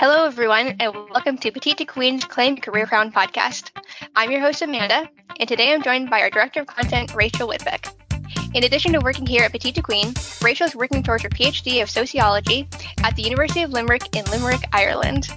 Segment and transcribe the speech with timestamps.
[0.00, 3.72] Hello, everyone, and welcome to Petite to Queen's Claim Career Crown podcast.
[4.14, 5.10] I'm your host, Amanda,
[5.40, 7.92] and today I'm joined by our Director of Content, Rachel Whitbeck.
[8.54, 11.82] In addition to working here at Petite to Queen, Rachel is working towards her PhD
[11.82, 12.68] of Sociology
[13.02, 15.30] at the University of Limerick in Limerick, Ireland.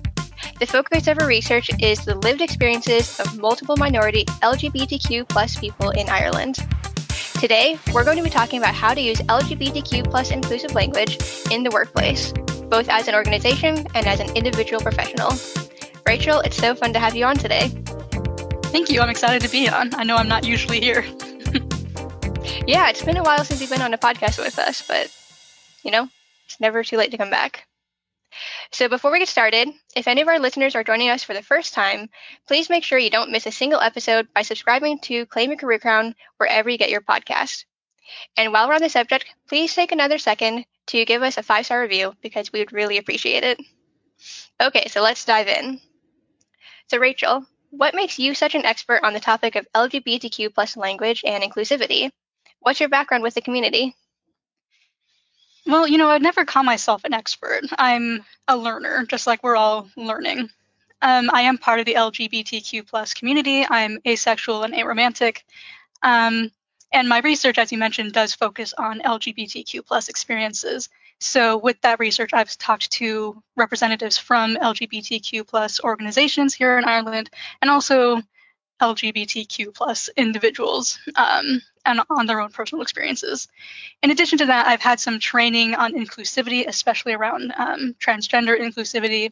[0.60, 5.90] The focus of her research is the lived experiences of multiple minority LGBTQ plus people
[5.90, 6.60] in Ireland.
[7.40, 11.18] Today, we're going to be talking about how to use LGBTQ plus inclusive language
[11.50, 12.32] in the workplace,
[12.72, 15.34] both as an organization and as an individual professional.
[16.08, 17.68] Rachel, it's so fun to have you on today.
[18.72, 19.02] Thank you.
[19.02, 19.94] I'm excited to be on.
[19.94, 21.02] I know I'm not usually here.
[22.66, 25.14] yeah, it's been a while since you've been on a podcast with us, but
[25.84, 26.08] you know,
[26.46, 27.68] it's never too late to come back.
[28.72, 31.44] So before we get started, if any of our listeners are joining us for the
[31.44, 32.10] first time,
[32.48, 35.80] please make sure you don't miss a single episode by subscribing to Claim Your Career
[35.80, 37.66] Crown wherever you get your podcast.
[38.38, 41.66] And while we're on the subject, please take another second to give us a five
[41.66, 43.60] star review because we would really appreciate it.
[44.62, 45.80] Okay, so let's dive in.
[46.88, 51.24] So, Rachel, what makes you such an expert on the topic of LGBTQ plus language
[51.26, 52.12] and inclusivity?
[52.60, 53.96] What's your background with the community?
[55.66, 57.62] Well, you know, I'd never call myself an expert.
[57.78, 60.50] I'm a learner, just like we're all learning.
[61.02, 63.66] Um, I am part of the LGBTQ plus community.
[63.68, 65.44] I'm asexual and aromantic.
[66.04, 66.52] Um,
[66.92, 70.90] and my research, as you mentioned, does focus on LGBTQ plus experiences.
[71.20, 77.30] So with that research, I've talked to representatives from LGBTQ plus organizations here in Ireland
[77.62, 78.22] and also
[78.82, 83.48] LGBTQ plus individuals um, and on their own personal experiences.
[84.02, 89.32] In addition to that, I've had some training on inclusivity, especially around um, transgender inclusivity.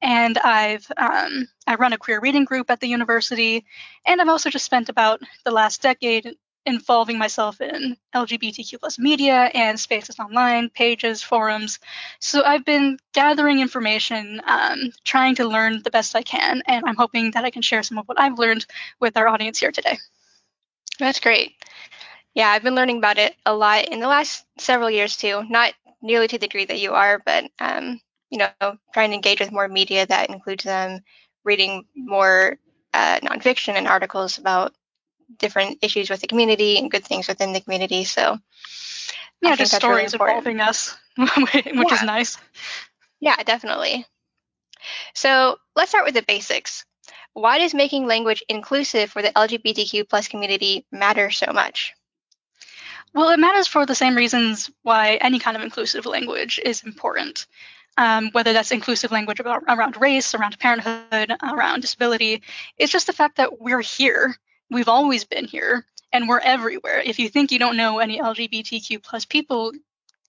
[0.00, 3.64] And I've um, I run a queer reading group at the university,
[4.06, 9.50] and I've also just spent about the last decade involving myself in LGBTQ plus media
[9.54, 11.78] and spaces online, pages, forums.
[12.20, 16.96] So I've been gathering information, um, trying to learn the best I can, and I'm
[16.96, 18.66] hoping that I can share some of what I've learned
[19.00, 19.98] with our audience here today.
[20.98, 21.52] That's great.
[22.34, 25.42] Yeah, I've been learning about it a lot in the last several years too.
[25.48, 28.00] Not nearly to the degree that you are, but um,
[28.30, 31.00] you know, trying to engage with more media that includes them,
[31.44, 32.58] reading more
[32.94, 34.74] uh, nonfiction and articles about
[35.36, 38.04] different issues with the community and good things within the community.
[38.04, 38.38] So
[39.42, 41.94] yeah, just stories really involving us, which yeah.
[41.94, 42.38] is nice.
[43.20, 44.06] Yeah, definitely.
[45.14, 46.84] So let's start with the basics.
[47.32, 51.92] Why does making language inclusive for the LGBTQ plus community matter so much?
[53.14, 57.46] Well, it matters for the same reasons why any kind of inclusive language is important.
[57.96, 62.42] Um, whether that's inclusive language about, around race, around parenthood, around disability.
[62.76, 64.36] It's just the fact that we're here
[64.70, 67.00] we've always been here and we're everywhere.
[67.00, 69.72] If you think you don't know any LGBTQ plus people,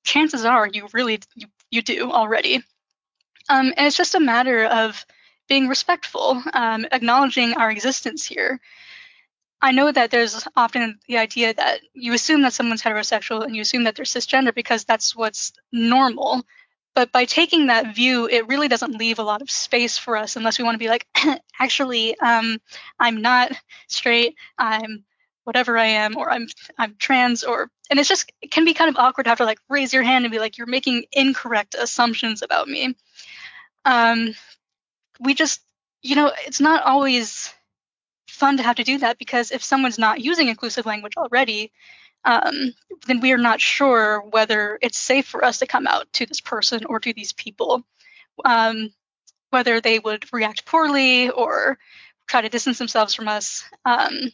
[0.03, 2.63] chances are you really you, you do already.
[3.49, 5.05] Um, and it's just a matter of
[5.47, 8.59] being respectful, um, acknowledging our existence here.
[9.61, 13.61] I know that there's often the idea that you assume that someone's heterosexual and you
[13.61, 16.43] assume that they're cisgender because that's what's normal.
[16.99, 20.35] But by taking that view, it really doesn't leave a lot of space for us
[20.35, 21.07] unless we want to be like,
[21.57, 22.59] actually, um,
[22.99, 23.53] I'm not
[23.87, 25.05] straight, I'm
[25.45, 28.89] whatever I am, or I'm I'm trans, or and it's just it can be kind
[28.89, 31.73] of awkward to have to like raise your hand and be like, you're making incorrect
[31.73, 32.93] assumptions about me.
[33.85, 34.35] Um,
[35.21, 35.61] we just,
[36.01, 37.53] you know, it's not always
[38.27, 41.71] fun to have to do that because if someone's not using inclusive language already,
[42.25, 42.73] um,
[43.07, 46.41] then we are not sure whether it's safe for us to come out to this
[46.41, 47.83] person or to these people,
[48.45, 48.91] um,
[49.49, 51.77] whether they would react poorly or
[52.27, 53.63] try to distance themselves from us.
[53.85, 54.31] Um,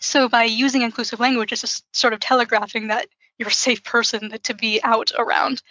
[0.00, 3.06] so by using inclusive language, it's just sort of telegraphing that
[3.38, 5.62] you're a safe person to be out around.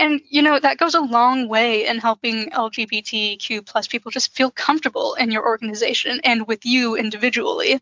[0.00, 4.50] And you know that goes a long way in helping LGBTQ plus people just feel
[4.50, 7.78] comfortable in your organization and with you individually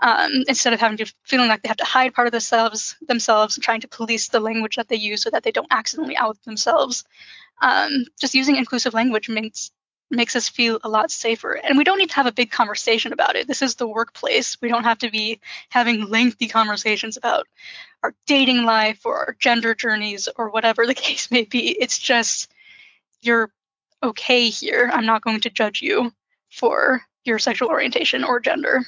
[0.00, 3.58] um, instead of having to feeling like they have to hide part of themselves themselves
[3.60, 7.02] trying to police the language that they use so that they don't accidentally out themselves.
[7.60, 9.72] Um, just using inclusive language makes
[10.10, 11.52] makes us feel a lot safer.
[11.52, 13.46] And we don't need to have a big conversation about it.
[13.46, 14.56] This is the workplace.
[14.60, 17.46] We don't have to be having lengthy conversations about
[18.02, 21.70] our dating life or our gender journeys or whatever the case may be.
[21.70, 22.52] It's just
[23.20, 23.50] you're
[24.02, 24.90] okay here.
[24.92, 26.12] I'm not going to judge you
[26.50, 28.82] for your sexual orientation or gender.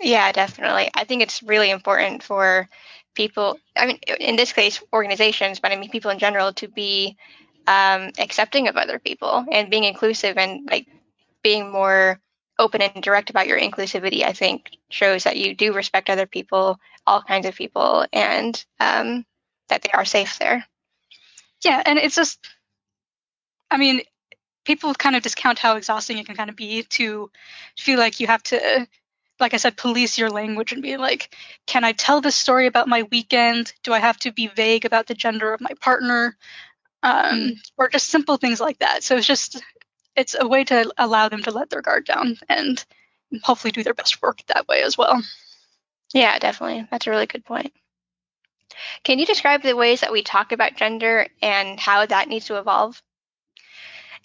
[0.00, 0.90] Yeah, definitely.
[0.94, 2.68] I think it's really important for
[3.14, 7.18] people, I mean, in this case, organizations, but I mean, people in general, to be
[7.66, 10.86] um, accepting of other people and being inclusive and like
[11.42, 12.20] being more
[12.58, 16.78] open and direct about your inclusivity, I think shows that you do respect other people,
[17.06, 19.24] all kinds of people, and um,
[19.68, 20.66] that they are safe there.
[21.64, 22.38] Yeah, and it's just
[23.70, 24.02] I mean,
[24.64, 27.30] people kind of discount how exhausting it can kind of be to
[27.78, 28.86] feel like you have to
[29.40, 31.34] like I said, police your language and be like,
[31.66, 33.72] can I tell this story about my weekend?
[33.82, 36.36] Do I have to be vague about the gender of my partner?
[37.02, 37.56] Um, mm.
[37.76, 39.02] Or just simple things like that.
[39.02, 39.62] So it's just,
[40.16, 42.84] it's a way to allow them to let their guard down and
[43.42, 45.22] hopefully do their best work that way as well.
[46.12, 46.86] Yeah, definitely.
[46.90, 47.72] That's a really good point.
[49.04, 52.58] Can you describe the ways that we talk about gender and how that needs to
[52.58, 53.02] evolve?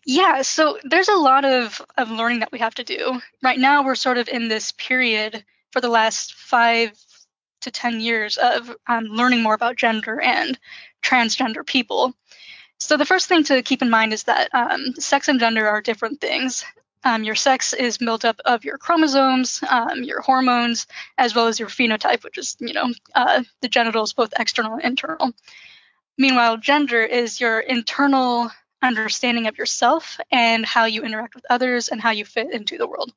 [0.06, 3.20] Yeah, so there's a lot of, of learning that we have to do.
[3.42, 6.92] Right now, we're sort of in this period for the last five
[7.62, 10.58] to 10 years of um, learning more about gender and
[11.04, 12.14] transgender people.
[12.86, 15.82] So, the first thing to keep in mind is that um, sex and gender are
[15.82, 16.64] different things.
[17.04, 20.86] Um, your sex is built up of your chromosomes, um, your hormones,
[21.18, 24.84] as well as your phenotype, which is, you know, uh, the genitals, both external and
[24.84, 25.32] internal.
[26.20, 28.52] Meanwhile, gender is your internal
[28.84, 32.88] understanding of yourself and how you interact with others and how you fit into the
[32.88, 33.12] world.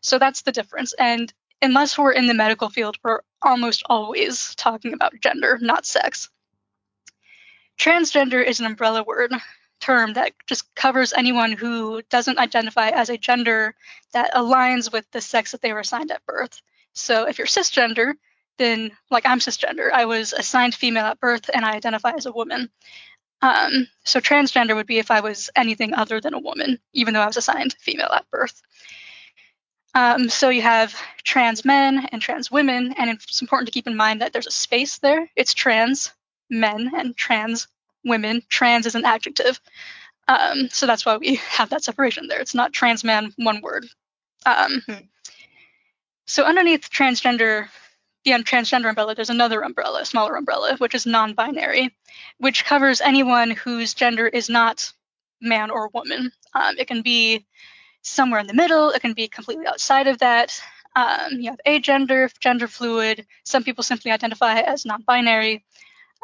[0.00, 0.94] So that's the difference.
[0.94, 1.32] And
[1.62, 6.28] unless we're in the medical field, we're almost always talking about gender, not sex.
[7.82, 9.32] Transgender is an umbrella word
[9.80, 13.74] term that just covers anyone who doesn't identify as a gender
[14.12, 16.62] that aligns with the sex that they were assigned at birth.
[16.92, 18.12] So if you're cisgender,
[18.56, 22.30] then like I'm cisgender, I was assigned female at birth and I identify as a
[22.30, 22.70] woman.
[23.40, 27.20] Um, so transgender would be if I was anything other than a woman, even though
[27.22, 28.62] I was assigned female at birth.
[29.92, 30.94] Um, so you have
[31.24, 34.52] trans men and trans women, and it's important to keep in mind that there's a
[34.52, 35.28] space there.
[35.34, 36.12] It's trans
[36.52, 37.66] men and trans
[38.04, 38.42] women.
[38.48, 39.60] Trans is an adjective.
[40.28, 42.40] Um, so that's why we have that separation there.
[42.40, 43.86] It's not trans man, one word.
[44.46, 45.04] Um, hmm.
[46.26, 47.68] So underneath transgender
[48.24, 51.94] beyond transgender umbrella, there's another umbrella, smaller umbrella, which is non binary,
[52.38, 54.92] which covers anyone whose gender is not
[55.40, 56.30] man or woman.
[56.54, 57.44] Um, it can be
[58.02, 60.60] somewhere in the middle, it can be completely outside of that.
[60.94, 63.26] Um, you have agender, gender fluid.
[63.44, 65.64] Some people simply identify as non binary.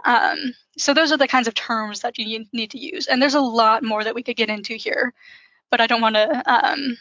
[0.04, 3.06] Um, so, those are the kinds of terms that you need to use.
[3.06, 5.12] And there's a lot more that we could get into here,
[5.70, 6.42] but I don't want to.
[6.46, 6.96] Um,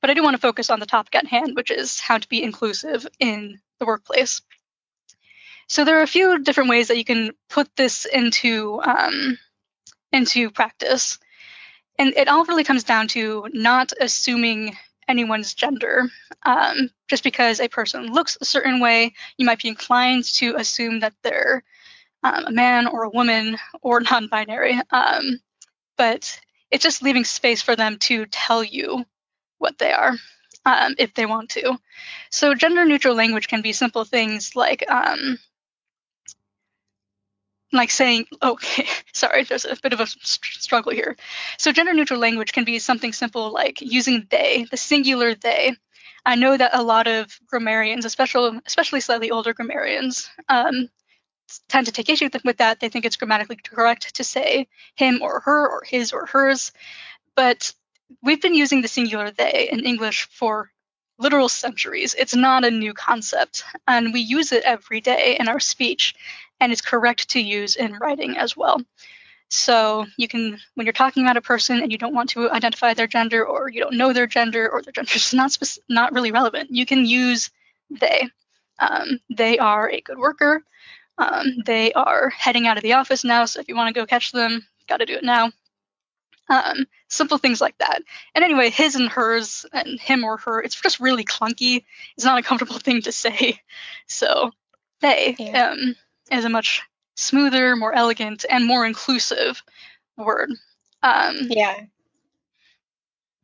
[0.00, 2.28] but I do want to focus on the topic at hand, which is how to
[2.28, 4.42] be inclusive in the workplace.
[5.66, 9.38] So there are a few different ways that you can put this into um,
[10.12, 11.18] into practice,
[11.98, 14.76] and it all really comes down to not assuming
[15.08, 16.10] anyone's gender.
[16.42, 21.00] Um, just because a person looks a certain way, you might be inclined to assume
[21.00, 21.62] that they're
[22.24, 24.80] um, a man or a woman or non-binary.
[24.90, 25.40] Um,
[25.96, 26.40] but
[26.70, 29.04] it's just leaving space for them to tell you
[29.58, 30.14] what they are
[30.66, 31.78] um, if they want to.
[32.30, 35.38] So gender neutral language can be simple things like um,
[37.72, 41.16] like saying, okay, sorry, there's a bit of a struggle here.
[41.58, 45.76] So gender neutral language can be something simple like using they, the singular they.
[46.26, 50.88] I know that a lot of grammarians, especially especially slightly older grammarians, um,
[51.68, 52.80] tend to take issue with that.
[52.80, 56.72] They think it's grammatically correct to say him or her or his or hers,
[57.36, 57.72] but
[58.22, 60.70] we've been using the singular they in English for
[61.18, 62.14] literal centuries.
[62.18, 66.14] It's not a new concept, and we use it every day in our speech,
[66.60, 68.80] and it's correct to use in writing as well.
[69.50, 72.94] So you can, when you're talking about a person and you don't want to identify
[72.94, 75.56] their gender, or you don't know their gender, or their gender is not
[75.88, 77.50] not really relevant, you can use
[77.90, 78.28] they.
[78.80, 80.64] Um, they are a good worker.
[81.16, 84.06] Um, they are heading out of the office now, so if you want to go
[84.06, 85.52] catch them, got to do it now.
[86.48, 88.02] Um, simple things like that.
[88.34, 91.84] And anyway, his and hers and him or her, it's just really clunky.
[92.16, 93.60] It's not a comfortable thing to say.
[94.06, 94.50] So
[95.00, 95.70] they yeah.
[95.70, 95.96] um,
[96.30, 96.82] is a much
[97.16, 99.62] smoother, more elegant, and more inclusive
[100.16, 100.50] word.
[101.02, 101.80] Um, yeah.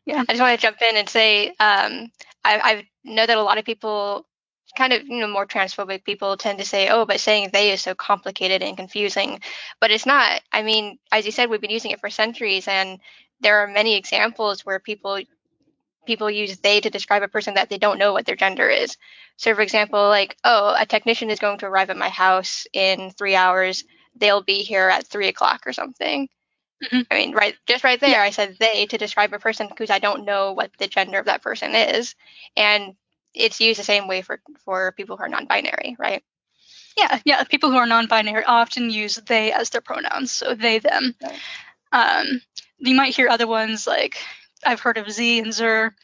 [0.06, 0.24] Yeah.
[0.28, 2.10] I just want to jump in and say um,
[2.44, 4.26] I, I know that a lot of people
[4.80, 7.82] kind of you know more transphobic people tend to say oh but saying they is
[7.82, 9.40] so complicated and confusing.
[9.78, 12.98] But it's not i mean as you said we've been using it for centuries and
[13.40, 15.20] there are many examples where people
[16.06, 18.96] people use they to describe a person that they don't know what their gender is.
[19.36, 23.10] So for example like oh a technician is going to arrive at my house in
[23.10, 23.84] three hours.
[24.16, 26.28] They'll be here at three o'clock or something.
[26.82, 27.00] Mm-hmm.
[27.10, 28.22] i mean right just right there yeah.
[28.22, 31.26] i said they to describe a person because i don't know what the gender of
[31.26, 32.14] that person is.
[32.56, 32.94] And
[33.34, 36.22] it's used the same way for for people who are non-binary, right?
[36.96, 37.44] Yeah, yeah.
[37.44, 41.14] People who are non-binary often use they as their pronouns, so they them.
[41.22, 41.38] Right.
[41.92, 42.42] Um,
[42.78, 44.18] you might hear other ones like
[44.64, 45.94] I've heard of Z and Zer,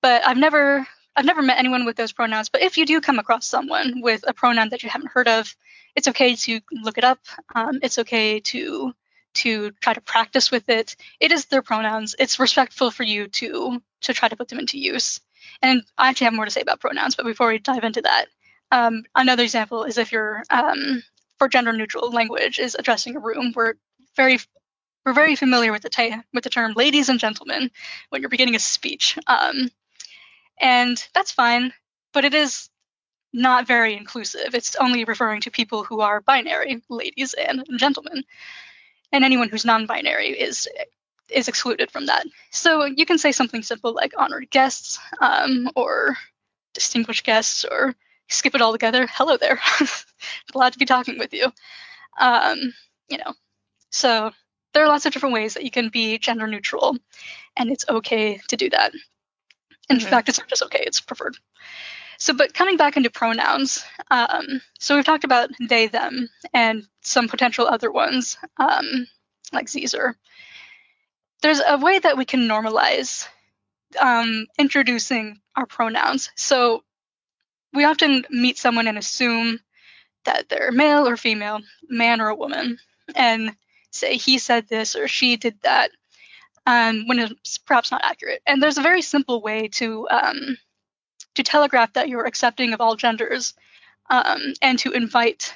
[0.00, 2.48] but I've never I've never met anyone with those pronouns.
[2.48, 5.54] But if you do come across someone with a pronoun that you haven't heard of,
[5.94, 7.18] it's okay to look it up.
[7.54, 8.92] Um, it's okay to
[9.34, 10.96] to try to practice with it.
[11.20, 12.14] It is their pronouns.
[12.18, 15.20] It's respectful for you to to try to put them into use.
[15.60, 18.26] And I actually have more to say about pronouns, but before we dive into that,
[18.70, 21.02] um, another example is if you're um,
[21.38, 23.52] for gender neutral language is addressing a room.
[23.54, 23.74] We're
[24.16, 24.38] very
[25.04, 27.70] we're very familiar with the ta- with the term ladies and gentlemen
[28.08, 29.70] when you're beginning a speech, um,
[30.60, 31.72] and that's fine.
[32.12, 32.70] But it is
[33.32, 34.54] not very inclusive.
[34.54, 38.22] It's only referring to people who are binary, ladies and gentlemen,
[39.10, 40.68] and anyone who's non-binary is
[41.32, 42.26] is excluded from that.
[42.50, 46.16] So you can say something simple like honored guests, um, or
[46.74, 47.94] distinguished guests, or
[48.28, 49.06] skip it all together.
[49.10, 49.60] Hello there,
[50.52, 51.52] glad to be talking with you.
[52.18, 52.72] Um,
[53.08, 53.34] you know,
[53.90, 54.32] so
[54.72, 56.96] there are lots of different ways that you can be gender neutral,
[57.56, 58.92] and it's okay to do that.
[59.90, 60.06] In mm-hmm.
[60.08, 61.36] fact, it's not just okay; it's preferred.
[62.18, 67.28] So, but coming back into pronouns, um, so we've talked about they, them, and some
[67.28, 69.08] potential other ones, um,
[69.52, 70.16] like Caesar.
[71.42, 73.26] There's a way that we can normalize
[73.98, 76.30] um, introducing our pronouns.
[76.36, 76.84] So,
[77.74, 79.58] we often meet someone and assume
[80.24, 82.78] that they're male or female, man or a woman,
[83.14, 83.56] and
[83.90, 85.90] say he said this or she did that,
[86.66, 88.42] um, when it's perhaps not accurate.
[88.46, 90.58] And there's a very simple way to um,
[91.34, 93.54] to telegraph that you're accepting of all genders
[94.10, 95.54] um, and to invite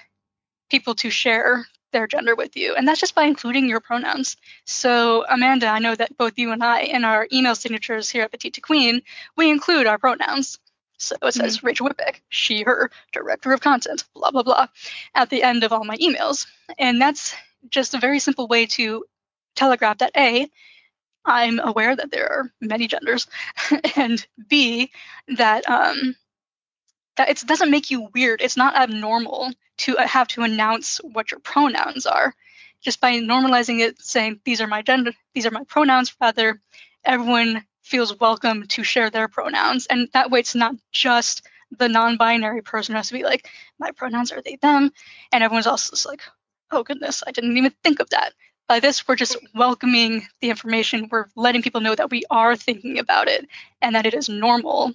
[0.71, 1.67] people to share
[1.97, 2.75] their gender with you.
[2.75, 4.37] And that's just by including your pronouns.
[4.67, 8.31] So, Amanda, I know that both you and I, in our email signatures here at
[8.31, 9.01] Petite to Queen,
[9.35, 10.59] we include our pronouns.
[10.99, 11.67] So it says mm-hmm.
[11.67, 14.67] Rachel Whitbeck, she, her, director of content, blah, blah, blah,
[15.15, 16.47] at the end of all my emails.
[16.79, 17.35] And that's
[17.71, 19.05] just a very simple way to
[19.55, 20.51] telegraph that A,
[21.25, 23.27] I'm aware that there are many genders,
[23.97, 24.91] and B,
[25.29, 26.15] that um,
[27.17, 28.41] that it doesn't make you weird.
[28.41, 32.35] It's not abnormal to uh, have to announce what your pronouns are.
[32.83, 36.61] Just by normalizing it, saying these are my gender, these are my pronouns, rather,
[37.05, 41.43] everyone feels welcome to share their pronouns, and that way it's not just
[41.79, 44.93] the non-binary person has to be like, my pronouns are they them,
[45.33, 46.23] and everyone's also just like,
[46.71, 48.35] oh goodness, I didn't even think of that.
[48.69, 51.09] By this, we're just welcoming the information.
[51.11, 53.49] We're letting people know that we are thinking about it
[53.81, 54.93] and that it is normal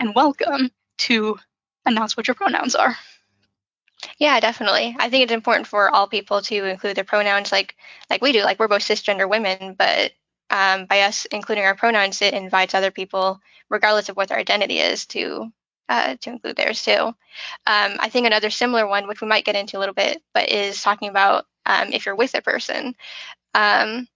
[0.00, 1.38] and welcome to
[1.86, 2.96] announce what your pronouns are.
[4.18, 4.96] Yeah, definitely.
[4.98, 7.76] I think it's important for all people to include their pronouns, like
[8.10, 8.42] like we do.
[8.42, 10.12] Like we're both cisgender women, but
[10.50, 14.78] um, by us including our pronouns, it invites other people, regardless of what their identity
[14.78, 15.52] is, to
[15.88, 16.92] uh, to include theirs too.
[16.92, 17.14] Um,
[17.66, 20.82] I think another similar one, which we might get into a little bit, but is
[20.82, 22.94] talking about um, if you're with a person.
[23.54, 24.06] Um,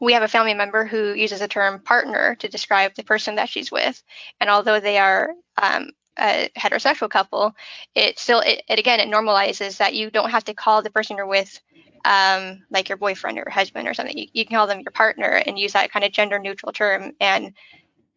[0.00, 3.48] we have a family member who uses the term partner to describe the person that
[3.48, 4.02] she's with.
[4.40, 7.54] And although they are um, a heterosexual couple,
[7.94, 11.16] it still, it, it, again, it normalizes that you don't have to call the person
[11.16, 11.60] you're with
[12.04, 14.16] um, like your boyfriend or husband or something.
[14.16, 17.12] You, you can call them your partner and use that kind of gender neutral term.
[17.20, 17.54] And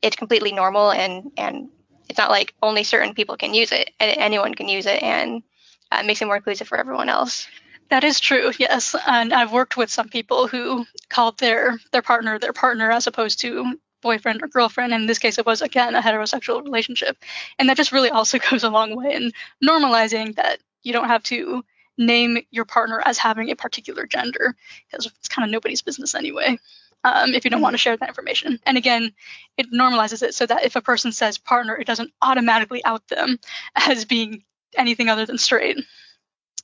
[0.01, 1.69] it's completely normal and, and
[2.09, 3.91] it's not like only certain people can use it.
[3.99, 5.43] Anyone can use it and
[5.91, 7.47] uh, makes it more inclusive for everyone else.
[7.89, 8.95] That is true, yes.
[9.07, 13.41] And I've worked with some people who called their their partner their partner as opposed
[13.41, 14.93] to boyfriend or girlfriend.
[14.93, 17.17] And in this case, it was again a heterosexual relationship,
[17.57, 19.31] and that just really also goes a long way in
[19.61, 21.63] normalizing that you don't have to
[21.97, 24.55] name your partner as having a particular gender
[24.89, 26.57] because it's kind of nobody's business anyway.
[27.03, 28.59] Um, if you don't want to share that information.
[28.65, 29.13] And again,
[29.57, 33.37] it normalizes it so that if a person says partner, it doesn't automatically out them
[33.75, 34.43] as being
[34.75, 35.77] anything other than straight.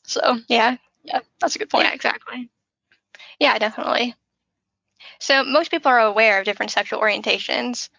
[0.03, 1.85] So yeah, yeah, that's a good point.
[1.85, 2.49] Yeah, exactly.
[3.39, 4.15] Yeah, definitely.
[5.21, 7.89] So most people are aware of different sexual orientations.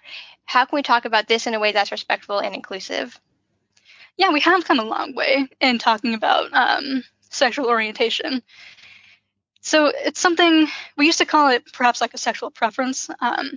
[0.44, 3.18] How can we talk about this in a way that's respectful and inclusive?
[4.16, 8.42] Yeah, we have come a long way in talking about um, sexual orientation.
[9.60, 13.08] So it's something we used to call it perhaps like a sexual preference.
[13.20, 13.52] Um,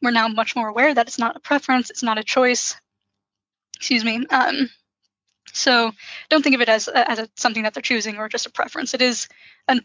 [0.00, 2.76] we're now much more aware that it's not a preference, it's not a choice.
[3.76, 4.24] Excuse me.
[4.30, 4.70] Um,
[5.52, 5.92] so
[6.30, 8.94] don't think of it as as a, something that they're choosing or just a preference.
[8.94, 9.28] It is
[9.68, 9.82] an,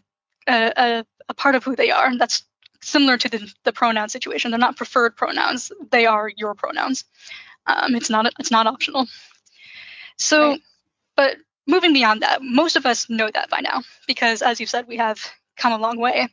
[0.48, 2.06] a, a, part of who they are.
[2.06, 2.42] and That's
[2.86, 4.50] similar to the, the pronoun situation.
[4.50, 5.72] They're not preferred pronouns.
[5.90, 7.04] They are your pronouns.
[7.66, 9.06] Um, it's not it's not optional.
[10.18, 10.60] So, right.
[11.16, 14.86] but moving beyond that, most of us know that by now because, as you said,
[14.86, 15.18] we have
[15.56, 16.28] come a long way.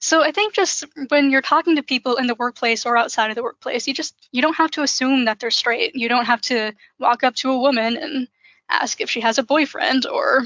[0.00, 3.36] So I think just when you're talking to people in the workplace or outside of
[3.36, 5.94] the workplace, you just you don't have to assume that they're straight.
[5.94, 8.28] You don't have to walk up to a woman and
[8.68, 10.44] ask if she has a boyfriend or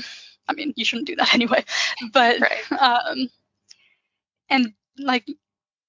[0.49, 1.65] I mean, you shouldn't do that anyway.
[2.13, 2.73] But right.
[2.73, 3.31] um,
[4.51, 5.27] and like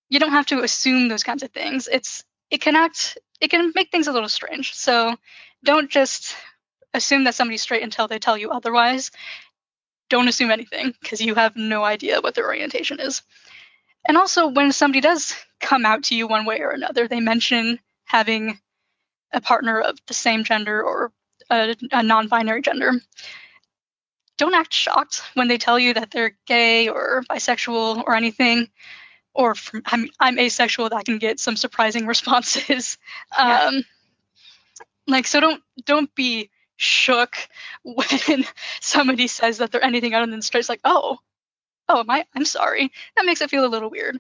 [0.10, 1.88] you don't have to assume those kinds of things.
[1.92, 4.74] It's it can act it can make things a little strange.
[4.76, 5.16] So
[5.64, 6.36] don't just
[6.94, 9.12] assume that somebody's straight until they tell you otherwise.
[10.10, 13.22] don't assume anything because you have no idea what their orientation is.
[14.08, 17.80] And also, when somebody does come out to you one way or another, they mention
[18.06, 18.60] having
[19.34, 21.12] a partner of the same gender or
[21.50, 22.94] a, a non binary gender.
[24.40, 28.70] Don't act shocked when they tell you that they're gay or bisexual or anything.
[29.36, 32.98] Or from, I'm, I'm asexual, that can get some surprising responses.
[33.38, 33.66] Yeah.
[33.66, 33.84] Um,
[35.08, 37.36] like, so don't don't be shook
[37.84, 38.46] when
[38.80, 40.62] somebody says that they're anything other than straight.
[40.62, 41.20] It's like, oh,
[41.90, 42.92] oh, my, I'm sorry.
[43.16, 44.20] That makes it feel a little weird.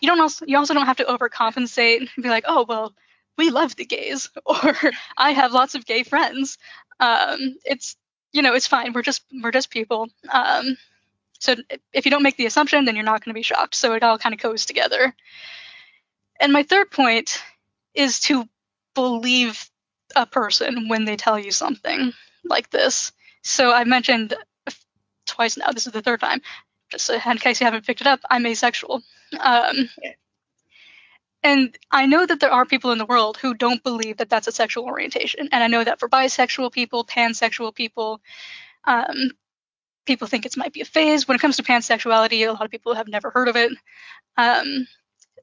[0.00, 2.94] You don't also you also don't have to overcompensate and be like, oh well,
[3.38, 4.76] we love the gays, or
[5.16, 6.58] I have lots of gay friends.
[7.00, 7.96] Um, it's
[8.32, 8.92] you know it's fine.
[8.92, 10.08] We're just we're just people.
[10.30, 10.76] Um,
[11.38, 11.56] so
[11.92, 13.74] if you don't make the assumption, then you're not going to be shocked.
[13.74, 15.14] So it all kind of goes together.
[16.40, 17.42] And my third point
[17.94, 18.48] is to
[18.94, 19.68] believe
[20.14, 22.12] a person when they tell you something
[22.44, 23.12] like this.
[23.42, 24.34] So I mentioned
[25.26, 25.70] twice now.
[25.72, 26.42] This is the third time.
[26.90, 29.02] Just in case you haven't picked it up, I'm asexual.
[29.40, 29.88] Um,
[31.42, 34.46] and I know that there are people in the world who don't believe that that's
[34.46, 35.48] a sexual orientation.
[35.50, 38.20] And I know that for bisexual people, pansexual people,
[38.84, 39.32] um,
[40.06, 41.26] people think it might be a phase.
[41.26, 43.72] When it comes to pansexuality, a lot of people have never heard of it.
[44.36, 44.86] Um,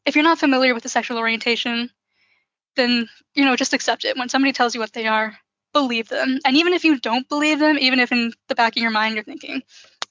[0.05, 1.89] if you're not familiar with the sexual orientation,
[2.75, 4.17] then you know just accept it.
[4.17, 5.37] When somebody tells you what they are,
[5.73, 6.39] believe them.
[6.45, 9.15] And even if you don't believe them, even if in the back of your mind
[9.15, 9.61] you're thinking,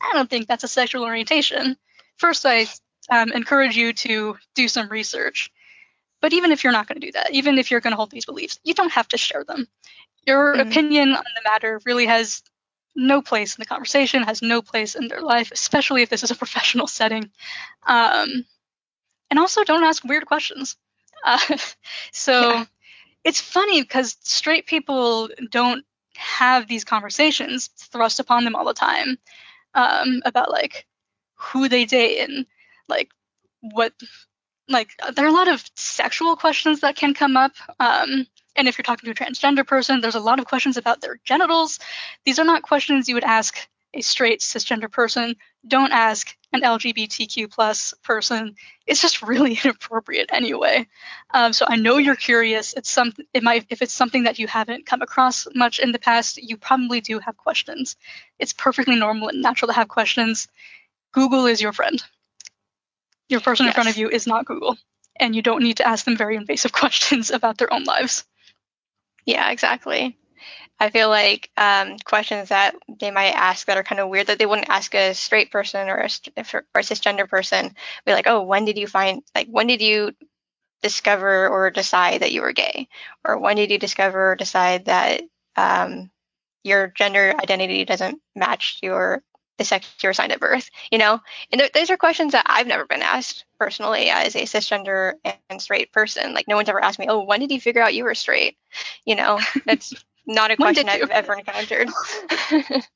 [0.01, 1.77] I don't think that's a sexual orientation,
[2.17, 2.67] first I
[3.11, 5.51] um, encourage you to do some research.
[6.21, 8.11] But even if you're not going to do that, even if you're going to hold
[8.11, 9.69] these beliefs, you don't have to share them.
[10.27, 10.69] Your mm-hmm.
[10.69, 12.43] opinion on the matter really has
[12.97, 16.31] no place in the conversation, has no place in their life, especially if this is
[16.31, 17.31] a professional setting.
[17.87, 18.45] Um,
[19.31, 20.77] and also, don't ask weird questions.
[21.25, 21.39] Uh,
[22.13, 22.65] so yeah.
[23.25, 25.85] it's funny because straight people don't
[26.17, 29.17] have these conversations thrust upon them all the time
[29.75, 30.87] um, about like
[31.37, 32.47] who they date and
[32.89, 33.11] like
[33.61, 33.93] what
[34.69, 38.77] like there are a lot of sexual questions that can come up um, and if
[38.77, 41.79] you're talking to a transgender person there's a lot of questions about their genitals.
[42.25, 45.35] These are not questions you would ask a straight cisgender person.
[45.67, 48.55] Don't ask an lgbtq plus person.
[48.87, 50.87] It's just really inappropriate anyway.
[51.33, 52.75] Um, so i know you're curious.
[52.75, 55.99] It's something it might if it's something that you haven't come across much in the
[55.99, 57.97] past you probably do have questions.
[58.39, 60.49] It's perfectly normal and natural to have questions.
[61.13, 62.03] Google is your friend
[63.29, 63.73] your person yes.
[63.73, 64.77] in front of you is not google
[65.21, 68.25] and you don't need to ask them very invasive questions about their own lives
[69.25, 70.17] yeah exactly
[70.81, 74.39] I feel like um, questions that they might ask that are kind of weird that
[74.39, 77.75] they wouldn't ask a straight person or a, or a cisgender person.
[78.07, 80.13] Be like, oh, when did you find like when did you
[80.83, 82.89] discover or decide that you were gay,
[83.25, 85.23] or when did you discover or decide that
[85.57, 86.11] um,
[86.63, 89.23] your gender identity doesn't match your
[89.59, 90.71] the sex you were assigned at birth?
[90.91, 91.21] You know,
[91.53, 95.15] and th- those are questions that I've never been asked personally as a cisgender
[95.51, 96.35] and straight person.
[96.35, 98.57] Like no one's ever asked me, oh, when did you figure out you were straight?
[99.05, 99.93] You know, that's
[100.27, 101.89] not a question I've ever encountered.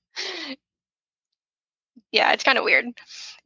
[2.12, 2.86] yeah, it's kind of weird.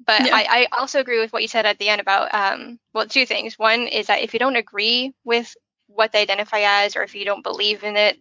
[0.04, 0.34] But yeah.
[0.34, 3.24] I, I, also agree with what you said at the end about, um, well, two
[3.24, 3.58] things.
[3.58, 7.24] One is that if you don't agree with what they identify as or if you
[7.24, 8.18] don't believe in it,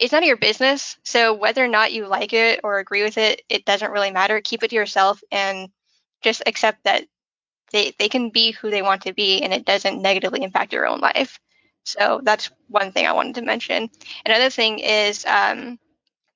[0.00, 0.96] it's none of your business.
[1.04, 4.40] So whether or not you like it or agree with it, it doesn't really matter.
[4.40, 5.68] Keep it to yourself and
[6.22, 7.04] just accept that
[7.72, 10.86] they, they can be who they want to be and it doesn't negatively impact your
[10.86, 11.38] own life.
[11.84, 13.88] So that's one thing I wanted to mention.
[14.24, 15.78] Another thing is um,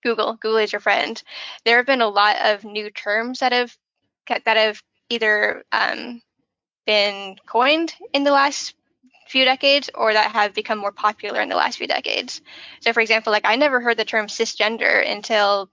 [0.03, 0.35] Google.
[0.35, 1.23] Google is your friend.
[1.65, 3.77] There have been a lot of new terms that have
[4.29, 6.23] that have either um,
[6.87, 8.75] been coined in the last
[9.33, 12.41] few decades or that have become more popular in the last few decades.
[12.81, 15.71] So, for example, like I never heard the term cisgender until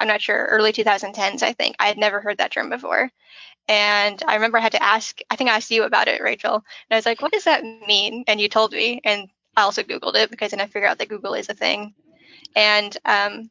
[0.00, 1.42] I'm not sure early 2010s.
[1.42, 3.10] I think I had never heard that term before.
[3.68, 6.54] And I remember I had to ask, I think I asked you about it, Rachel.
[6.54, 8.24] And I was like, what does that mean?
[8.26, 9.00] And you told me.
[9.04, 11.94] And I also Googled it because then I figured out that Google is a thing.
[12.56, 13.50] And, um,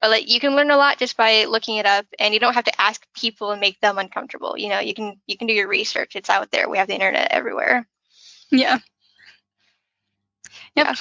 [0.00, 2.54] but like you can learn a lot just by looking it up and you don't
[2.54, 4.56] have to ask people and make them uncomfortable.
[4.56, 6.16] You know, you can, you can do your research.
[6.16, 6.68] It's out there.
[6.68, 7.88] We have the internet everywhere.
[8.52, 8.78] Yeah.
[10.76, 10.86] Yep.
[10.86, 10.94] Yeah.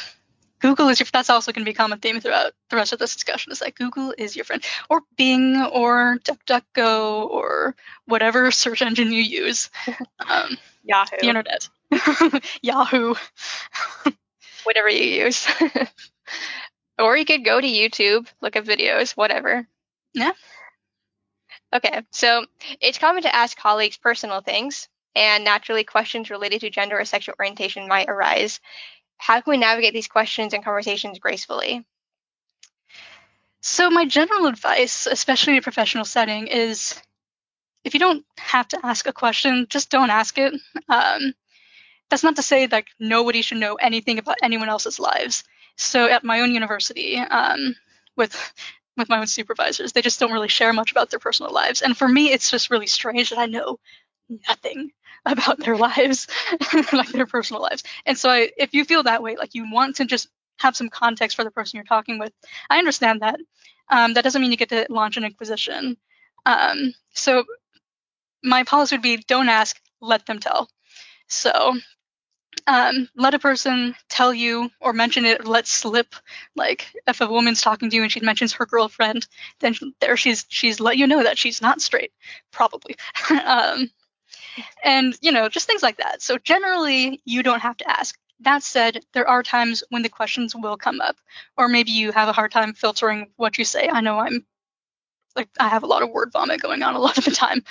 [0.61, 1.07] Google is your.
[1.11, 3.51] That's also going to be a common theme throughout the rest of this discussion.
[3.51, 9.21] Is that Google is your friend, or Bing, or DuckDuckGo, or whatever search engine you
[9.21, 9.69] use.
[10.29, 11.17] Um, Yahoo.
[11.19, 11.69] The internet.
[12.61, 13.15] Yahoo.
[14.63, 15.47] whatever you use.
[16.99, 19.67] or you could go to YouTube, look at videos, whatever.
[20.13, 20.31] Yeah.
[21.73, 22.45] Okay, so
[22.79, 27.35] it's common to ask colleagues personal things, and naturally, questions related to gender or sexual
[27.39, 28.59] orientation might arise
[29.21, 31.85] how can we navigate these questions and conversations gracefully?
[33.61, 36.99] So, my general advice, especially in a professional setting, is
[37.83, 40.53] if you don't have to ask a question, just don't ask it.
[40.89, 41.33] Um,
[42.09, 45.43] that's not to say that nobody should know anything about anyone else's lives.
[45.77, 47.75] So, at my own university, um,
[48.17, 48.35] with
[48.97, 51.83] with my own supervisors, they just don't really share much about their personal lives.
[51.83, 53.79] And for me, it's just really strange that I know
[54.47, 54.91] nothing
[55.25, 56.27] about their lives,
[56.93, 57.83] like their personal lives.
[58.05, 60.29] And so, I, if you feel that way, like you want to just
[60.59, 62.33] have some context for the person you're talking with,
[62.69, 63.39] I understand that.
[63.89, 65.97] Um, that doesn't mean you get to launch an inquisition.
[66.45, 67.45] Um, so,
[68.43, 70.69] my policy would be don't ask, let them tell.
[71.27, 71.75] So,
[72.67, 76.15] um, let a person tell you or mention it, let slip.
[76.55, 79.27] Like if a woman's talking to you and she mentions her girlfriend,
[79.59, 82.11] then there she's she's let you know that she's not straight,
[82.51, 82.95] probably.
[83.45, 83.89] um,
[84.83, 86.21] and you know just things like that.
[86.21, 88.17] So generally you don't have to ask.
[88.41, 91.17] That said there are times when the questions will come up
[91.57, 93.87] or maybe you have a hard time filtering what you say.
[93.87, 94.45] I know i'm
[95.35, 97.63] like i have a lot of word vomit going on a lot of the time.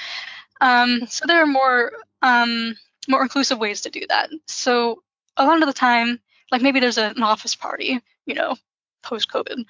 [0.61, 2.77] Um, so there are more um,
[3.09, 4.31] more inclusive ways to do that.
[4.47, 5.03] So
[5.37, 6.21] a lot of the time
[6.53, 8.57] like maybe there's an office party you know
[9.03, 9.65] post covid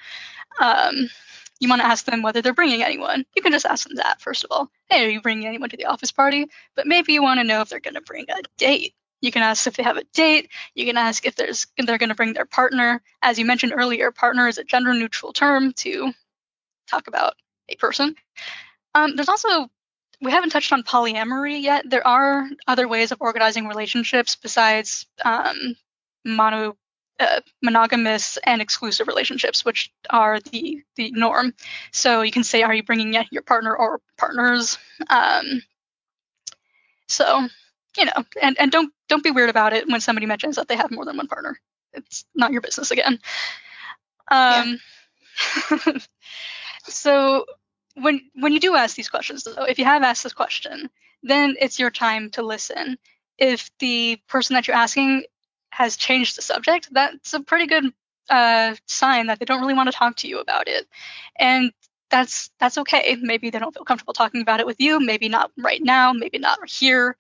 [0.61, 1.09] um,
[1.61, 3.27] you want to ask them whether they're bringing anyone.
[3.37, 4.71] You can just ask them that, first of all.
[4.88, 6.47] Hey, are you bringing anyone to the office party?
[6.75, 8.95] But maybe you want to know if they're going to bring a date.
[9.21, 10.49] You can ask if they have a date.
[10.75, 13.03] You can ask if there's if they're going to bring their partner.
[13.21, 16.12] As you mentioned earlier, partner is a gender neutral term to
[16.88, 17.35] talk about
[17.69, 18.16] a person.
[18.95, 19.69] Um, there's also
[20.23, 21.88] we haven't touched on polyamory yet.
[21.88, 25.77] There are other ways of organizing relationships besides um,
[26.25, 26.77] mono
[27.20, 31.54] uh, monogamous and exclusive relationships, which are the the norm.
[31.92, 34.78] So you can say, are you bringing your partner or partners?
[35.09, 35.62] Um,
[37.09, 37.48] so
[37.96, 40.76] you know, and and don't don't be weird about it when somebody mentions that they
[40.76, 41.59] have more than one partner.
[41.92, 43.18] It's not your business again.
[44.30, 44.78] Um,
[45.70, 45.98] yeah.
[46.85, 47.46] so
[47.94, 50.88] when when you do ask these questions, though, if you have asked this question,
[51.22, 52.98] then it's your time to listen.
[53.38, 55.24] If the person that you're asking
[55.70, 57.92] has changed the subject, that's a pretty good
[58.28, 60.87] uh, sign that they don't really want to talk to you about it.
[61.38, 61.72] And
[62.11, 63.16] that's that's okay.
[63.20, 65.00] Maybe they don't feel comfortable talking about it with you.
[65.00, 66.12] Maybe not right now.
[66.12, 67.16] Maybe not here.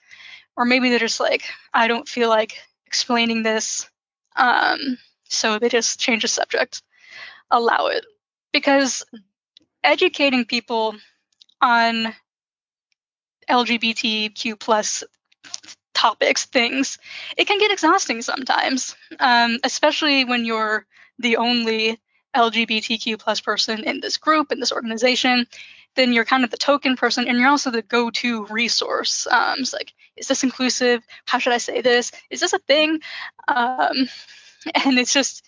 [0.56, 3.88] Or maybe they're just like, I don't feel like explaining this.
[4.36, 6.82] Um, so they just change the subject.
[7.50, 8.04] Allow it
[8.52, 9.04] because
[9.82, 10.96] educating people
[11.60, 12.14] on
[13.48, 15.04] LGBTQ plus
[16.00, 16.98] topics, things,
[17.36, 20.86] it can get exhausting sometimes, um, especially when you're
[21.18, 21.98] the only
[22.34, 25.46] LGBTQ plus person in this group, in this organization.
[25.96, 29.26] Then you're kind of the token person, and you're also the go-to resource.
[29.30, 31.04] Um, it's like, is this inclusive?
[31.26, 32.12] How should I say this?
[32.30, 33.00] Is this a thing?
[33.48, 34.08] Um,
[34.84, 35.44] and it's just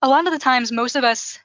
[0.00, 1.38] a lot of the times, most of us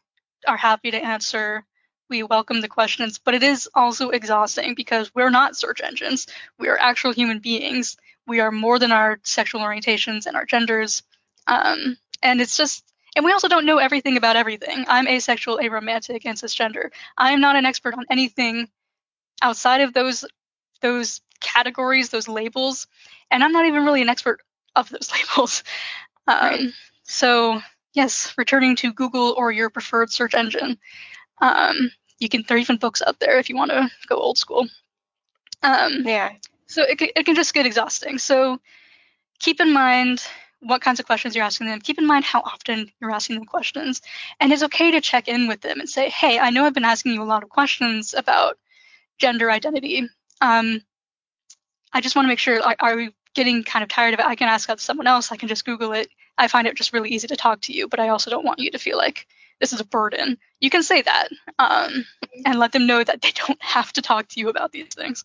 [0.47, 1.63] are happy to answer
[2.09, 6.27] we welcome the questions, but it is also exhausting because we're not search engines.
[6.57, 11.03] We are actual human beings we are more than our sexual orientations and our genders.
[11.47, 12.83] Um, and it's just,
[13.15, 14.85] and we also don't know everything about everything.
[14.87, 16.89] I'm asexual, aromantic, and cisgender.
[17.17, 18.69] I am not an expert on anything
[19.41, 20.25] outside of those
[20.81, 22.87] those categories, those labels,
[23.31, 24.41] and I'm not even really an expert
[24.75, 25.63] of those labels.
[26.27, 26.69] Um, right.
[27.03, 27.61] So
[27.93, 30.77] yes, returning to Google or your preferred search engine.
[31.39, 34.37] Um, you can there are even books out there if you want to go old
[34.37, 34.67] school.
[35.63, 36.33] Um, yeah.
[36.67, 38.17] So it, it can just get exhausting.
[38.17, 38.59] So
[39.39, 40.23] keep in mind
[40.59, 41.79] what kinds of questions you're asking them.
[41.79, 44.01] Keep in mind how often you're asking them questions.
[44.39, 46.83] And it's okay to check in with them and say, hey, I know I've been
[46.83, 48.57] asking you a lot of questions about
[49.17, 50.07] gender identity.
[50.41, 50.81] Um,
[51.93, 54.25] I just want to make sure, are, are we getting kind of tired of it?
[54.25, 55.31] I can ask out someone else.
[55.31, 56.09] I can just Google it.
[56.37, 58.59] I find it just really easy to talk to you, but I also don't want
[58.59, 59.27] you to feel like
[59.59, 60.37] this is a burden.
[60.59, 62.05] You can say that um,
[62.45, 65.23] and let them know that they don't have to talk to you about these things.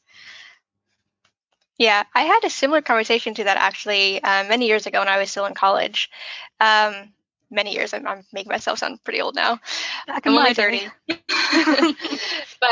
[1.82, 5.18] Yeah, I had a similar conversation to that actually uh, many years ago when I
[5.18, 6.10] was still in college.
[6.60, 7.12] Um,
[7.50, 7.92] many years.
[7.92, 9.58] I'm, I'm, making myself sound pretty old now.
[10.06, 10.88] Back I'm only 30.
[11.08, 12.70] but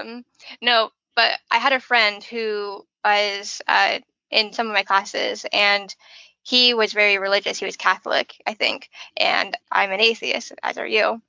[0.00, 0.24] um,
[0.62, 3.98] no, but I had a friend who was uh,
[4.30, 5.94] in some of my classes and
[6.42, 7.58] he was very religious.
[7.58, 8.88] He was Catholic, I think.
[9.18, 11.20] And I'm an atheist, as are you.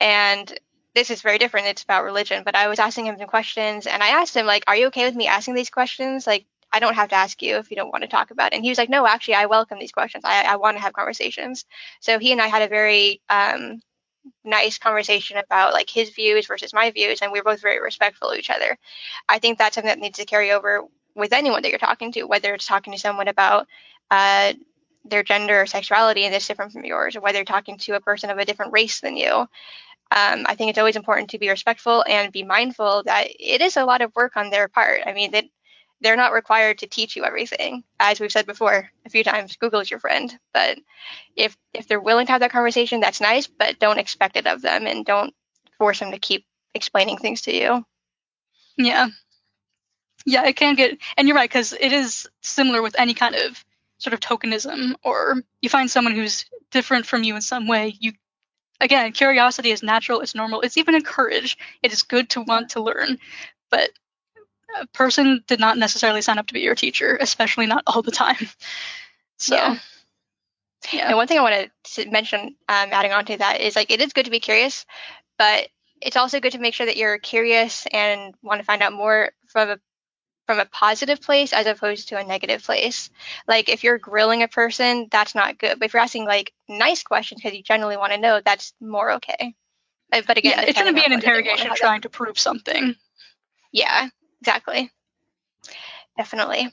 [0.00, 0.56] And
[0.94, 1.66] this is very different.
[1.66, 2.44] It's about religion.
[2.44, 5.04] But I was asking him some questions and I asked him, like, are you okay
[5.04, 6.28] with me asking these questions?
[6.28, 6.46] Like,
[6.76, 8.56] I don't have to ask you if you don't want to talk about it.
[8.56, 10.24] And he was like, no, actually, I welcome these questions.
[10.26, 11.64] I, I want to have conversations.
[12.00, 13.80] So he and I had a very um,
[14.44, 18.28] nice conversation about like his views versus my views, and we were both very respectful
[18.28, 18.76] of each other.
[19.26, 20.82] I think that's something that needs to carry over
[21.14, 23.66] with anyone that you're talking to, whether it's talking to someone about
[24.10, 24.52] uh,
[25.06, 28.00] their gender or sexuality and it's different from yours, or whether you're talking to a
[28.00, 29.48] person of a different race than you.
[30.10, 33.76] Um, I think it's always important to be respectful and be mindful that it is
[33.76, 35.00] a lot of work on their part.
[35.06, 35.50] I mean, they,
[36.00, 37.84] they're not required to teach you everything.
[37.98, 40.36] As we've said before a few times, Google is your friend.
[40.52, 40.78] But
[41.36, 43.46] if if they're willing to have that conversation, that's nice.
[43.46, 45.34] But don't expect it of them, and don't
[45.78, 47.84] force them to keep explaining things to you.
[48.76, 49.08] Yeah,
[50.26, 53.64] yeah, it can get, and you're right because it is similar with any kind of
[53.98, 57.96] sort of tokenism, or you find someone who's different from you in some way.
[58.00, 58.12] You
[58.80, 61.58] again, curiosity is natural, it's normal, it's even encouraged.
[61.82, 63.18] It is good to want to learn,
[63.70, 63.90] but
[64.80, 68.10] a person did not necessarily sign up to be your teacher, especially not all the
[68.10, 68.48] time.
[69.38, 69.78] So, yeah.
[70.92, 71.08] yeah.
[71.08, 74.00] And one thing I want to mention, um, adding on to that, is like it
[74.00, 74.86] is good to be curious,
[75.38, 75.68] but
[76.00, 79.32] it's also good to make sure that you're curious and want to find out more
[79.48, 79.78] from a
[80.46, 83.10] from a positive place as opposed to a negative place.
[83.48, 85.78] Like if you're grilling a person, that's not good.
[85.78, 89.12] But if you're asking like nice questions because you generally want to know, that's more
[89.12, 89.54] okay.
[90.12, 92.94] Uh, but again, yeah, it shouldn't be an interrogation trying to prove something.
[93.72, 94.08] Yeah,
[94.46, 94.92] exactly.
[96.16, 96.72] Definitely.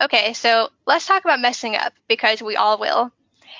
[0.00, 3.12] Okay, so let's talk about messing up because we all will.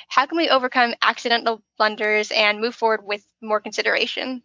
[0.08, 4.42] How can we overcome accidental blunders and move forward with more consideration?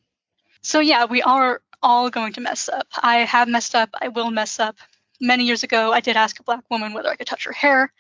[0.64, 2.88] So, yeah, we are all going to mess up.
[3.00, 3.90] I have messed up.
[4.02, 4.76] I will mess up.
[5.22, 7.94] Many years ago, I did ask a black woman whether I could touch her hair.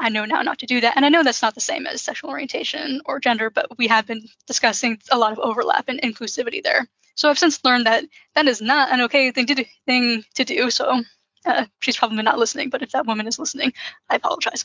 [0.00, 0.96] I know now not to do that.
[0.96, 4.06] And I know that's not the same as sexual orientation or gender, but we have
[4.06, 6.88] been discussing a lot of overlap and inclusivity there.
[7.16, 9.64] So I've since learned that that is not an okay thing to do.
[9.86, 10.70] Thing to do.
[10.70, 11.02] So
[11.46, 13.72] uh, she's probably not listening, but if that woman is listening,
[14.08, 14.64] I apologize.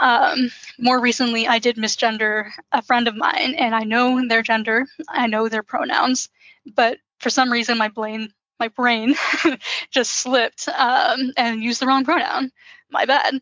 [0.00, 4.86] Um, more recently, I did misgender a friend of mine, and I know their gender,
[5.08, 6.28] I know their pronouns,
[6.66, 9.14] but for some reason my brain my brain
[9.90, 12.52] just slipped um, and used the wrong pronoun.
[12.90, 13.34] My bad.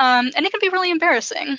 [0.00, 1.58] Um, and it can be really embarrassing.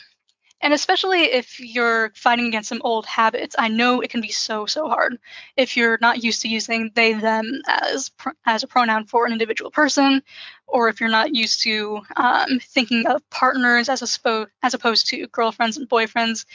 [0.64, 4.66] And especially if you're fighting against some old habits, I know it can be so
[4.66, 5.20] so hard
[5.58, 8.12] if you're not used to using they them as
[8.46, 10.24] as a pronoun for an individual person,
[10.66, 15.28] or if you're not used to um, thinking of partners as a as opposed to
[15.28, 16.46] girlfriends and boyfriends.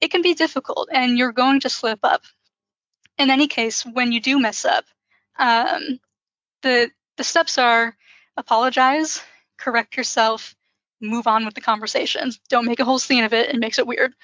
[0.00, 2.22] It can be difficult, and you're going to slip up
[3.18, 4.84] in any case, when you do mess up,
[5.38, 6.00] um,
[6.62, 7.96] the the steps are
[8.36, 9.20] apologize,
[9.58, 10.54] correct yourself,
[11.00, 12.30] move on with the conversation.
[12.48, 14.14] Don't make a whole scene of it; it makes it weird.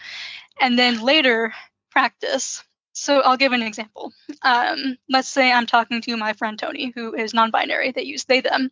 [0.61, 1.53] And then later,
[1.91, 2.63] practice.
[2.93, 4.13] So I'll give an example.
[4.43, 7.93] Um, let's say I'm talking to my friend Tony, who is non-binary.
[7.93, 8.71] They use they them,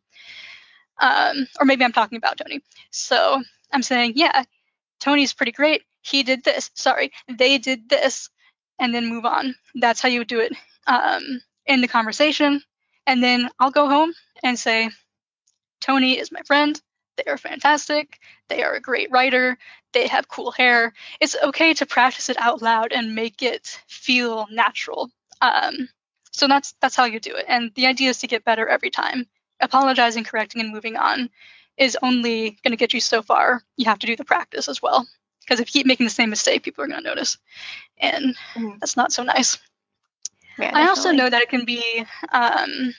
[1.01, 2.63] um, or maybe I'm talking about Tony.
[2.91, 4.45] So I'm saying, yeah,
[5.01, 5.83] Tony's pretty great.
[6.03, 6.71] He did this.
[6.75, 8.31] Sorry, they did this
[8.79, 9.55] and then move on.
[9.75, 10.53] That's how you would do it
[10.87, 12.63] um, in the conversation.
[13.07, 14.13] And then I'll go home
[14.43, 14.91] and say,
[15.81, 16.81] Tony is my friend.
[17.17, 18.19] They are fantastic.
[18.49, 19.59] They are a great writer.
[19.93, 20.93] They have cool hair.
[21.21, 25.11] It's okay to practice it out loud and make it feel natural.
[25.41, 25.89] Um,
[26.33, 27.45] so that's that's how you do it.
[27.49, 29.27] And the idea is to get better every time.
[29.61, 31.31] Apologizing, correcting, and moving on
[31.77, 33.63] is only going to get you so far.
[33.77, 35.07] You have to do the practice as well.
[35.41, 37.37] Because if you keep making the same mistake, people are going to notice.
[37.99, 38.79] And mm.
[38.81, 39.59] that's not so nice.
[40.59, 42.95] Yeah, I also know that it can be um,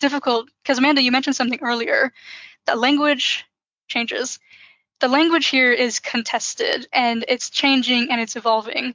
[0.00, 2.12] difficult because, Amanda, you mentioned something earlier
[2.66, 3.44] that language
[3.88, 4.38] changes.
[5.00, 8.94] The language here is contested and it's changing and it's evolving.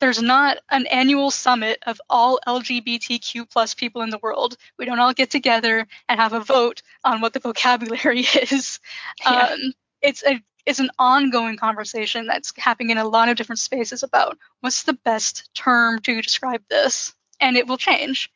[0.00, 4.56] There's not an annual summit of all LGBTQ plus people in the world.
[4.78, 8.80] We don't all get together and have a vote on what the vocabulary is.
[9.22, 9.30] Yeah.
[9.30, 14.02] Um, it's a it's an ongoing conversation that's happening in a lot of different spaces
[14.02, 18.30] about what's the best term to describe this, and it will change.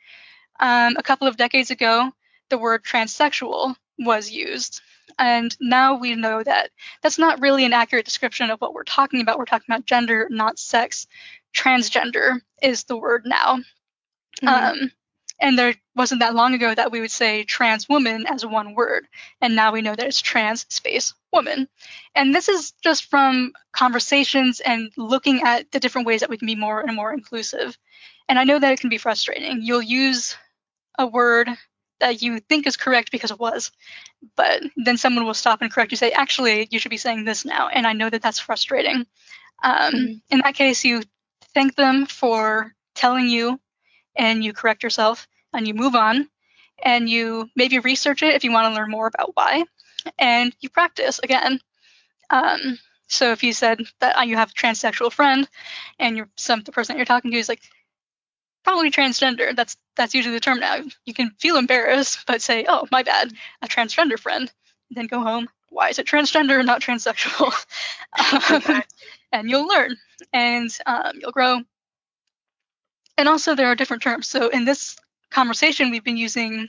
[0.61, 2.11] Um, a couple of decades ago,
[2.51, 4.81] the word transsexual was used,
[5.19, 6.71] and now we know that
[7.03, 9.39] that's not really an accurate description of what we're talking about.
[9.39, 11.07] We're talking about gender, not sex.
[11.55, 13.59] Transgender is the word now.
[14.43, 14.49] Mm-hmm.
[14.49, 14.91] Um,
[15.41, 19.07] and there wasn't that long ago that we would say trans woman as one word.
[19.41, 21.69] And now we know that it's trans space woman.
[22.15, 26.47] And this is just from conversations and looking at the different ways that we can
[26.47, 27.77] be more and more inclusive.
[28.29, 29.63] And I know that it can be frustrating.
[29.63, 30.37] You'll use
[30.99, 31.49] a word
[32.05, 33.73] that you think is correct because it was,
[34.37, 37.47] but then someone will stop and correct you, say, actually, you should be saying this
[37.47, 37.69] now.
[37.69, 39.07] And I know that that's frustrating.
[39.63, 40.13] Um, mm-hmm.
[40.29, 41.03] In that case, you
[41.55, 43.59] thank them for telling you
[44.15, 46.29] and you correct yourself and you move on
[46.83, 49.65] and you maybe research it if you want to learn more about why
[50.19, 51.59] and you practice again
[52.31, 55.49] um, so if you said that you have a transsexual friend
[55.99, 57.63] and you're some the person that you're talking to is like
[58.65, 62.87] probably transgender that's that's usually the term now you can feel embarrassed but say oh
[62.91, 63.31] my bad
[63.63, 64.53] a transgender friend
[64.91, 67.53] then go home why is it transgender and not transsexual
[68.73, 68.83] um,
[69.33, 69.97] and you'll learn
[70.33, 71.61] and um, you'll grow
[73.17, 74.29] and also there are different terms.
[74.29, 74.97] So in this
[75.31, 76.69] conversation, we've been using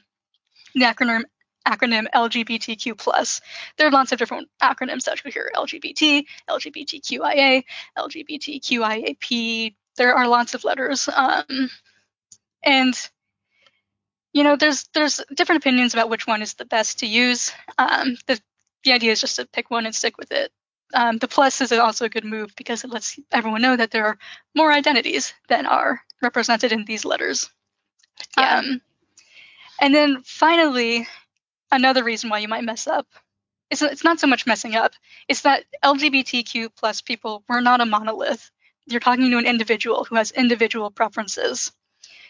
[0.73, 1.23] the acronym
[1.67, 3.41] acronym LGBTQ plus.
[3.77, 7.63] There are lots of different acronyms that you hear: LGBT, LGBTQIA,
[7.97, 9.75] LGBTQIAP.
[9.97, 11.69] There are lots of letters, um,
[12.63, 12.93] and
[14.33, 17.51] you know, there's there's different opinions about which one is the best to use.
[17.77, 18.39] Um, the
[18.83, 20.51] the idea is just to pick one and stick with it.
[20.93, 24.05] Um, the plus is also a good move because it lets everyone know that there
[24.05, 24.17] are
[24.53, 27.49] more identities than are represented in these letters.
[28.37, 28.59] Yeah.
[28.59, 28.81] Um,
[29.81, 31.07] and then finally,
[31.71, 33.07] another reason why you might mess up
[33.69, 34.93] is it's not so much messing up,
[35.27, 38.51] it's that LGBTQ plus people, we're not a monolith.
[38.87, 41.71] You're talking to an individual who has individual preferences.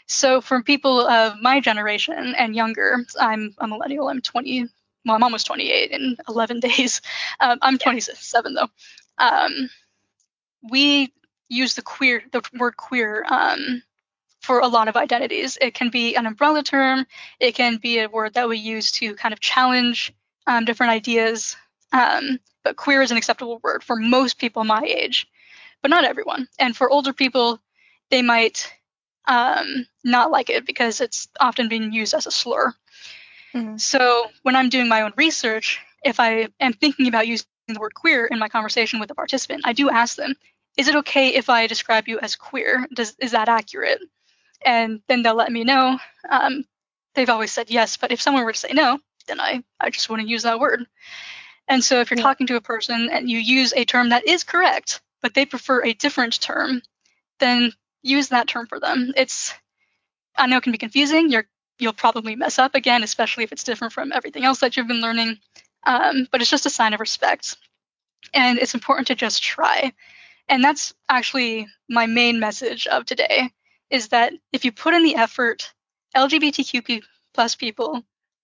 [0.08, 4.68] So for people of my generation and younger, I'm a millennial, I'm 20,
[5.06, 7.02] well, I'm almost 28 in 11 days.
[7.40, 8.70] Um, I'm 27 though.
[9.18, 9.70] Um,
[10.70, 11.14] we
[11.50, 13.84] use the queer, the word queer um,
[14.42, 15.58] for a lot of identities.
[15.60, 17.06] It can be an umbrella term.
[17.40, 20.14] It can be a word that we use to kind of challenge
[20.48, 21.56] um, different ideas.
[21.92, 25.28] Um, but queer is an acceptable word for most people my age,
[25.86, 26.48] but not everyone.
[26.58, 27.62] And for older people,
[28.10, 28.74] they might
[29.28, 32.74] um, not like it because it's often being used as a slur.
[33.54, 33.78] Mm-hmm.
[33.78, 37.94] So when I'm doing my own research, if I am thinking about using the word
[37.94, 40.34] queer in my conversation with a participant, I do ask them,
[40.76, 42.88] is it okay if I describe you as queer?
[42.92, 44.02] Does, is that accurate?
[44.66, 46.00] and then they'll let me know.
[46.28, 46.66] Um,
[47.14, 50.10] they've always said yes, but if someone were to say no, then I, I just
[50.10, 50.86] wouldn't use that word.
[51.68, 52.24] And so if you're yeah.
[52.24, 55.84] talking to a person and you use a term that is correct, but they prefer
[55.84, 56.84] a different term,
[57.40, 59.12] then use that term for them.
[59.18, 59.56] It's
[60.38, 61.32] I know it can be confusing.
[61.32, 61.48] You're
[61.80, 65.02] you'll probably mess up again, especially if it's different from everything else that you've been
[65.02, 65.40] learning.
[65.84, 67.58] Um, but it's just a sign of respect,
[68.36, 69.94] and it's important to just try.
[70.48, 73.50] And that's actually my main message of today
[73.90, 75.74] is that if you put in the effort,
[76.16, 77.02] LGBTQ
[77.34, 78.04] plus people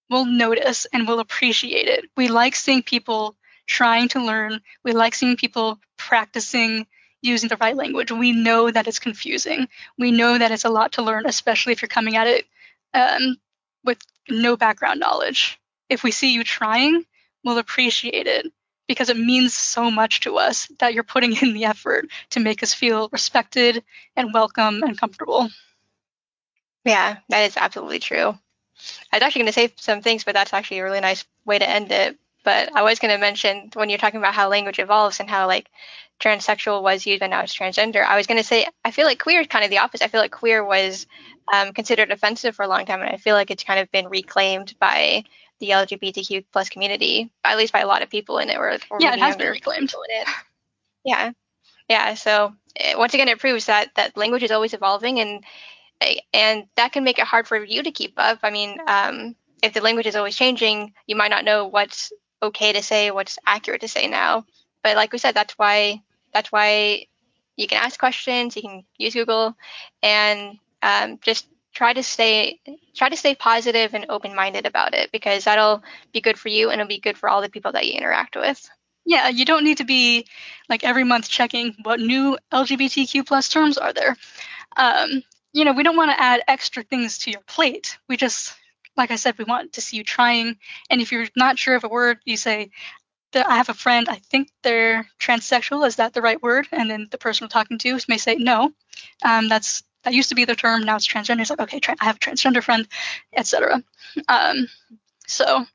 [0.10, 2.06] will notice and will appreciate it.
[2.17, 3.36] We like seeing people
[3.72, 4.62] trying to learn.
[4.84, 6.86] We like seeing people practicing
[7.22, 8.12] using the right language.
[8.12, 9.68] We know that it's confusing.
[9.98, 12.46] We know that it's a lot to learn, especially if you're coming at it
[12.94, 13.38] um,
[13.86, 15.60] with no background knowledge.
[15.90, 17.06] If we see you trying,
[17.44, 18.52] we'll appreciate it
[18.88, 22.64] because it means so much to us that you're putting in the effort to make
[22.64, 23.84] us feel respected
[24.16, 25.50] and welcome and comfortable.
[26.84, 28.38] Yeah, that is absolutely true.
[29.12, 31.60] I was actually going to say some things, but that's actually a really nice way
[31.60, 32.18] to end it.
[32.44, 35.48] But I was going to mention when you're talking about how language evolves and how
[35.48, 35.70] like
[36.20, 38.06] transsexual was used and now it's transgender.
[38.06, 40.06] I was going to say I feel like queer is kind of the opposite.
[40.06, 41.08] I feel like queer was
[41.54, 44.08] um, considered offensive for a long time, and I feel like it's kind of been
[44.08, 45.24] reclaimed by
[45.60, 48.58] the LGBTQ plus community, at least by a lot of people in it.
[48.58, 49.94] Or, or yeah, it has been reclaimed.
[50.10, 50.28] It.
[51.04, 51.32] Yeah,
[51.90, 52.14] yeah.
[52.14, 55.44] So it, once again, it proves that that language is always evolving, and
[56.34, 58.40] and that can make it hard for you to keep up.
[58.44, 62.74] I mean, um, if the language is always changing, you might not know what's okay
[62.74, 64.46] to say, what's accurate to say now.
[64.84, 66.02] But like we said, that's why
[66.34, 67.06] that's why
[67.56, 69.56] you can ask questions, you can use Google,
[70.02, 72.60] and um, just try to stay
[72.96, 76.70] try to stay positive and open minded about it because that'll be good for you
[76.70, 78.70] and it'll be good for all the people that you interact with.
[79.06, 80.28] Yeah, you don't need to be
[80.70, 84.16] like every month checking what new LGBTQ plus terms are there.
[84.78, 85.24] Um,
[85.54, 87.98] you know, we don't want to add extra things to your plate.
[88.08, 88.56] We just,
[88.98, 90.58] like I said, we want to see you trying.
[90.90, 92.72] And if you're not sure of a word, you say,
[93.34, 95.88] I have a friend, I think they're transsexual.
[95.88, 96.68] Is that the right word?
[96.72, 98.74] And then the person we're talking to may say, no,
[99.24, 100.84] um, that's that used to be the term.
[100.84, 101.42] Now it's transgender.
[101.42, 102.88] It's like okay tra- i have a transgender friend
[103.34, 103.84] etc
[104.28, 104.68] um,
[105.28, 105.66] so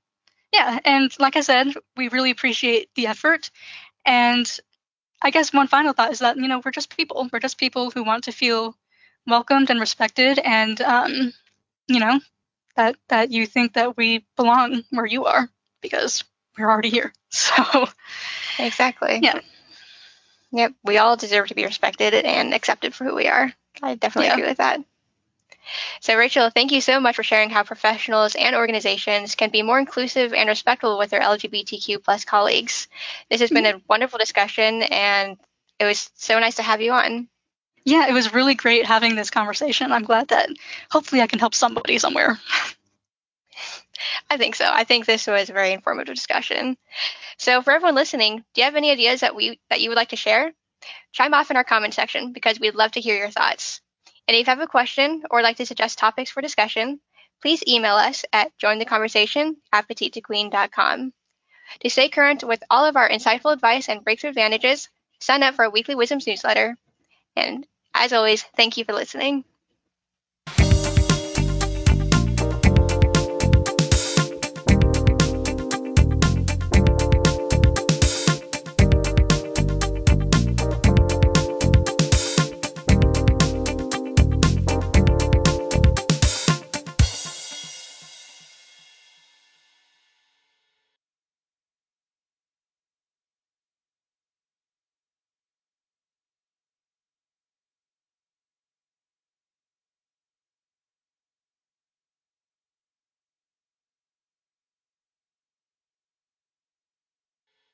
[0.53, 0.79] yeah.
[0.85, 3.51] And like i said we really appreciate the effort.
[4.05, 4.47] And
[5.23, 7.29] i guess one final thought is that you know we're just people.
[7.33, 8.77] We're just people who want to feel
[9.27, 10.39] welcomed and respected.
[10.39, 11.33] And um,
[11.89, 12.21] you know
[12.77, 15.49] that that you think that we belong where you are
[15.81, 16.25] because
[16.59, 17.87] we're already here so
[18.59, 19.41] exactly yeah
[20.53, 24.29] yep we all deserve to be respected and accepted for who we are I definitely
[24.29, 24.35] yeah.
[24.35, 24.81] agree with that.
[26.01, 29.81] So, Rachel, thank you so much for sharing how professionals and organizations can be more
[29.81, 32.87] inclusive and respectful with their LGBTQ plus colleagues.
[33.29, 33.87] This has been a mm-hmm.
[33.89, 35.37] wonderful discussion, and
[35.81, 37.29] it was so nice to have you on.
[37.85, 39.91] Yeah, it was really great having this conversation.
[39.91, 40.51] I'm glad that
[40.91, 42.39] hopefully I can help somebody somewhere.
[44.29, 44.65] I think so.
[44.69, 46.77] I think this was a very informative discussion.
[47.39, 50.09] So, for everyone listening, do you have any ideas that we that you would like
[50.09, 50.53] to share?
[51.13, 53.81] chime off in our comment section because we'd love to hear your thoughts.
[54.29, 57.01] And if you have a question or like to suggest topics for discussion,
[57.41, 61.13] please email us at jointheconversation at petitequeen.com.
[61.81, 64.89] To stay current with all of our insightful advice and breakthrough advantages,
[65.21, 66.77] sign up for our weekly Wisdoms newsletter.
[67.35, 69.45] And as always, thank you for listening.